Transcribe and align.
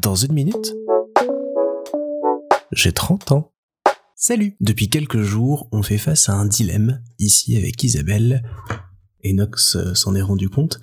Dans 0.00 0.14
une 0.14 0.32
minute, 0.32 0.74
j'ai 2.72 2.92
30 2.92 3.32
ans. 3.32 3.52
Salut. 4.14 4.56
Depuis 4.60 4.88
quelques 4.88 5.22
jours, 5.22 5.68
on 5.72 5.82
fait 5.82 5.98
face 5.98 6.28
à 6.28 6.34
un 6.34 6.46
dilemme, 6.46 7.02
ici 7.18 7.56
avec 7.56 7.82
Isabelle, 7.82 8.42
et 9.22 9.32
Nox 9.32 9.76
euh, 9.76 9.94
s'en 9.94 10.14
est 10.14 10.22
rendu 10.22 10.48
compte, 10.48 10.80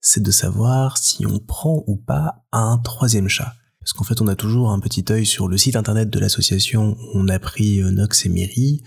c'est 0.00 0.22
de 0.22 0.30
savoir 0.30 0.98
si 0.98 1.26
on 1.26 1.38
prend 1.38 1.84
ou 1.86 1.96
pas 1.96 2.44
un 2.52 2.78
troisième 2.78 3.28
chat. 3.28 3.54
Parce 3.80 3.92
qu'en 3.92 4.04
fait, 4.04 4.22
on 4.22 4.28
a 4.28 4.36
toujours 4.36 4.70
un 4.70 4.80
petit 4.80 5.04
œil 5.10 5.26
sur 5.26 5.48
le 5.48 5.58
site 5.58 5.76
internet 5.76 6.08
de 6.08 6.18
l'association, 6.18 6.96
on 7.12 7.28
a 7.28 7.38
pris 7.38 7.80
Nox 7.82 8.24
et 8.24 8.28
Miri, 8.30 8.82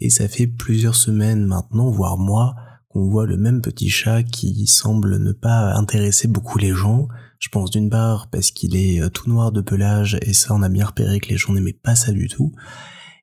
et 0.00 0.10
ça 0.10 0.28
fait 0.28 0.46
plusieurs 0.46 0.96
semaines 0.96 1.46
maintenant, 1.46 1.90
voire 1.90 2.18
mois, 2.18 2.56
qu'on 2.94 3.08
voit 3.08 3.26
le 3.26 3.36
même 3.36 3.60
petit 3.60 3.90
chat 3.90 4.22
qui 4.22 4.66
semble 4.68 5.18
ne 5.18 5.32
pas 5.32 5.74
intéresser 5.74 6.28
beaucoup 6.28 6.58
les 6.58 6.72
gens. 6.72 7.08
Je 7.40 7.48
pense 7.48 7.70
d'une 7.70 7.90
part 7.90 8.30
parce 8.30 8.52
qu'il 8.52 8.76
est 8.76 9.02
euh, 9.02 9.10
tout 9.10 9.28
noir 9.28 9.50
de 9.50 9.60
pelage, 9.60 10.16
et 10.22 10.32
ça 10.32 10.54
on 10.54 10.62
a 10.62 10.68
bien 10.68 10.86
repéré 10.86 11.18
que 11.18 11.28
les 11.28 11.36
gens 11.36 11.52
n'aimaient 11.52 11.72
pas 11.72 11.96
ça 11.96 12.12
du 12.12 12.28
tout, 12.28 12.52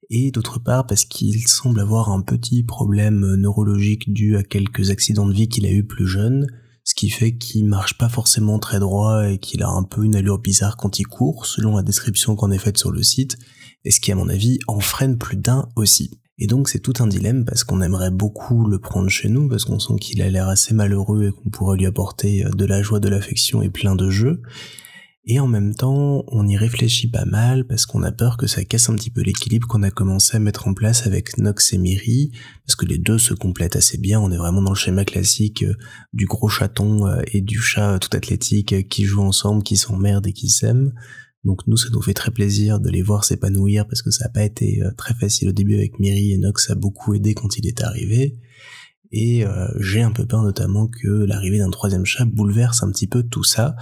et 0.09 0.29
d'autre 0.31 0.59
part 0.59 0.85
parce 0.85 1.05
qu'il 1.05 1.47
semble 1.47 1.79
avoir 1.79 2.11
un 2.11 2.21
petit 2.21 2.63
problème 2.63 3.35
neurologique 3.35 4.11
dû 4.11 4.35
à 4.35 4.43
quelques 4.43 4.89
accidents 4.89 5.25
de 5.25 5.33
vie 5.33 5.47
qu'il 5.47 5.65
a 5.65 5.71
eu 5.71 5.85
plus 5.85 6.05
jeune, 6.05 6.47
ce 6.83 6.93
qui 6.93 7.09
fait 7.09 7.37
qu'il 7.37 7.65
marche 7.65 7.97
pas 7.97 8.09
forcément 8.09 8.59
très 8.59 8.79
droit 8.79 9.29
et 9.29 9.37
qu'il 9.39 9.63
a 9.63 9.69
un 9.69 9.83
peu 9.83 10.03
une 10.03 10.15
allure 10.15 10.39
bizarre 10.39 10.75
quand 10.75 10.99
il 10.99 11.05
court, 11.05 11.45
selon 11.45 11.77
la 11.77 11.83
description 11.83 12.35
qu'on 12.35 12.51
est 12.51 12.57
faite 12.57 12.77
sur 12.77 12.91
le 12.91 13.03
site, 13.03 13.37
et 13.85 13.91
ce 13.91 14.01
qui 14.01 14.11
à 14.11 14.15
mon 14.15 14.27
avis 14.27 14.59
en 14.67 14.81
freine 14.81 15.17
plus 15.17 15.37
d'un 15.37 15.69
aussi. 15.77 16.20
Et 16.41 16.47
donc 16.47 16.67
c'est 16.67 16.79
tout 16.79 16.95
un 16.99 17.07
dilemme 17.07 17.45
parce 17.45 17.63
qu'on 17.63 17.81
aimerait 17.81 18.11
beaucoup 18.11 18.67
le 18.67 18.79
prendre 18.79 19.09
chez 19.09 19.29
nous, 19.29 19.47
parce 19.47 19.63
qu'on 19.63 19.79
sent 19.79 19.93
qu'il 20.01 20.21
a 20.21 20.29
l'air 20.29 20.49
assez 20.49 20.73
malheureux 20.73 21.27
et 21.27 21.31
qu'on 21.31 21.49
pourrait 21.49 21.77
lui 21.77 21.85
apporter 21.85 22.43
de 22.53 22.65
la 22.65 22.81
joie, 22.81 22.99
de 22.99 23.07
l'affection 23.07 23.61
et 23.61 23.69
plein 23.69 23.95
de 23.95 24.09
jeux, 24.09 24.41
et 25.25 25.39
en 25.39 25.45
même 25.45 25.75
temps, 25.75 26.23
on 26.27 26.47
y 26.47 26.57
réfléchit 26.57 27.07
pas 27.07 27.25
mal 27.25 27.67
parce 27.67 27.85
qu'on 27.85 28.01
a 28.01 28.11
peur 28.11 28.37
que 28.37 28.47
ça 28.47 28.63
casse 28.63 28.89
un 28.89 28.95
petit 28.95 29.11
peu 29.11 29.21
l'équilibre 29.21 29.67
qu'on 29.67 29.83
a 29.83 29.91
commencé 29.91 30.35
à 30.35 30.39
mettre 30.39 30.67
en 30.67 30.73
place 30.73 31.05
avec 31.05 31.37
Nox 31.37 31.73
et 31.73 31.77
Miri, 31.77 32.31
parce 32.65 32.75
que 32.75 32.87
les 32.87 32.97
deux 32.97 33.19
se 33.19 33.35
complètent 33.35 33.75
assez 33.75 33.99
bien. 33.99 34.19
On 34.19 34.31
est 34.31 34.37
vraiment 34.37 34.63
dans 34.63 34.71
le 34.71 34.75
schéma 34.75 35.05
classique 35.05 35.61
euh, 35.61 35.75
du 36.11 36.25
gros 36.25 36.49
chaton 36.49 37.05
euh, 37.05 37.21
et 37.31 37.41
du 37.41 37.59
chat 37.59 37.99
tout 37.99 38.15
athlétique 38.17 38.89
qui 38.89 39.03
jouent 39.03 39.21
ensemble, 39.21 39.61
qui 39.61 39.77
s'emmerdent 39.77 40.25
et 40.25 40.33
qui 40.33 40.49
s'aiment. 40.49 40.91
Donc 41.43 41.65
nous, 41.67 41.77
ça 41.77 41.89
nous 41.91 42.01
fait 42.01 42.13
très 42.13 42.31
plaisir 42.31 42.79
de 42.79 42.89
les 42.89 43.01
voir 43.01 43.23
s'épanouir 43.23 43.87
parce 43.87 44.01
que 44.01 44.11
ça 44.11 44.25
n'a 44.25 44.29
pas 44.29 44.43
été 44.43 44.81
euh, 44.81 44.91
très 44.97 45.13
facile 45.15 45.49
au 45.49 45.51
début 45.51 45.75
avec 45.75 45.99
Miri 45.99 46.33
et 46.33 46.37
Nox 46.37 46.69
a 46.69 46.75
beaucoup 46.75 47.13
aidé 47.13 47.33
quand 47.33 47.57
il 47.57 47.67
est 47.67 47.81
arrivé. 47.81 48.37
Et 49.13 49.43
j'ai 49.77 50.01
un 50.01 50.11
peu 50.11 50.25
peur 50.25 50.41
notamment 50.41 50.87
que 50.87 51.09
l'arrivée 51.25 51.57
d'un 51.57 51.69
troisième 51.69 52.05
chat 52.05 52.23
bouleverse 52.23 52.81
un 52.81 52.89
petit 52.91 53.07
peu 53.07 53.23
tout 53.23 53.43
ça. 53.43 53.75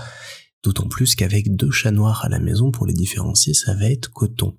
D'autant 0.63 0.88
plus 0.88 1.13
qu'avec 1.13 1.55
deux 1.55 1.69
chats 1.69 1.91
noirs 1.91 2.25
à 2.25 2.29
la 2.29 2.39
maison, 2.39 2.71
pour 2.71 2.88
les 2.88 2.93
différencier, 2.93 3.53
ça 3.53 3.75
va 3.75 3.91
être 3.91 4.11
coton. 4.11 4.57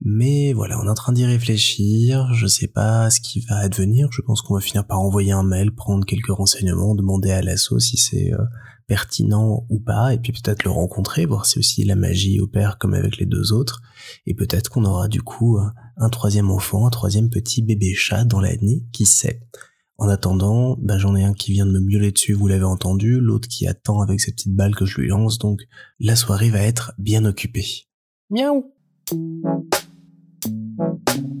Mais 0.00 0.52
voilà, 0.52 0.78
on 0.80 0.86
est 0.86 0.90
en 0.90 0.94
train 0.94 1.12
d'y 1.12 1.24
réfléchir, 1.24 2.32
je 2.32 2.46
sais 2.46 2.68
pas 2.68 3.10
ce 3.10 3.20
qui 3.20 3.40
va 3.40 3.56
advenir, 3.56 4.08
je 4.12 4.22
pense 4.22 4.42
qu'on 4.42 4.54
va 4.54 4.60
finir 4.60 4.86
par 4.86 5.00
envoyer 5.00 5.32
un 5.32 5.42
mail, 5.42 5.72
prendre 5.72 6.06
quelques 6.06 6.30
renseignements, 6.30 6.94
demander 6.94 7.32
à 7.32 7.42
l'assaut 7.42 7.80
si 7.80 7.96
c'est 7.96 8.32
euh, 8.32 8.44
pertinent 8.86 9.66
ou 9.68 9.80
pas, 9.80 10.14
et 10.14 10.18
puis 10.18 10.32
peut-être 10.32 10.62
le 10.62 10.70
rencontrer, 10.70 11.26
voir 11.26 11.46
si 11.46 11.58
aussi 11.58 11.84
la 11.84 11.96
magie 11.96 12.40
opère 12.40 12.78
comme 12.78 12.94
avec 12.94 13.18
les 13.18 13.26
deux 13.26 13.52
autres, 13.52 13.82
et 14.26 14.34
peut-être 14.34 14.70
qu'on 14.70 14.84
aura 14.84 15.08
du 15.08 15.20
coup 15.20 15.58
un 15.96 16.08
troisième 16.10 16.50
enfant, 16.50 16.86
un 16.86 16.90
troisième 16.90 17.28
petit 17.28 17.62
bébé 17.62 17.92
chat 17.94 18.24
dans 18.24 18.40
l'année, 18.40 18.84
qui 18.92 19.04
sait. 19.04 19.42
En 20.00 20.08
attendant, 20.08 20.76
bah, 20.80 20.96
j'en 20.96 21.16
ai 21.16 21.24
un 21.24 21.34
qui 21.34 21.50
vient 21.50 21.66
de 21.66 21.72
me 21.72 21.80
miauler 21.80 22.12
dessus, 22.12 22.32
vous 22.32 22.46
l'avez 22.46 22.64
entendu, 22.64 23.18
l'autre 23.20 23.48
qui 23.48 23.66
attend 23.66 24.00
avec 24.00 24.20
ses 24.20 24.30
petites 24.30 24.54
balles 24.54 24.76
que 24.76 24.86
je 24.86 25.00
lui 25.00 25.08
lance, 25.08 25.38
donc 25.38 25.60
la 25.98 26.14
soirée 26.14 26.50
va 26.50 26.60
être 26.60 26.92
bien 26.98 27.24
occupée. 27.24 27.88
Miaou 28.30 28.72
Thank 30.78 31.00
you. 31.16 31.37